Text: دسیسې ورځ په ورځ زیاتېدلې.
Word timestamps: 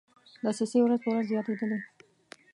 دسیسې 0.43 0.79
ورځ 0.81 0.99
په 1.03 1.09
ورځ 1.11 1.25
زیاتېدلې. 1.31 1.79